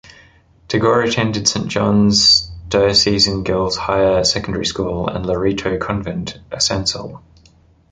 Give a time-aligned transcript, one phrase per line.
[0.67, 7.21] Tagore attended Saint John's Diocesan Girls' Higher Secondary School and Loreto Convent, Asansol.